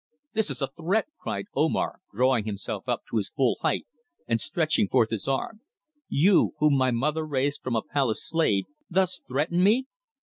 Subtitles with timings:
[0.33, 3.85] "This is a threat!" cried Omar, drawing himself up to his full height
[4.27, 5.61] and stretching forth his arm.
[6.09, 9.85] "You, whom my mother raised from a palace slave, thus threaten me!